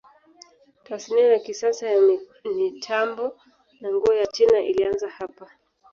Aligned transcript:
Tasnia 0.83 1.27
ya 1.27 1.39
kisasa 1.39 1.87
ya 1.89 2.01
mitambo 2.55 3.37
na 3.81 3.91
nguo 3.93 4.13
ya 4.13 4.25
China 4.27 4.59
ilianza 4.59 5.09
hapa. 5.09 5.51